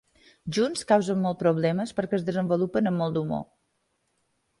[0.57, 3.45] Junts causen molts problemes que es desenvolupen amb molt d'humor.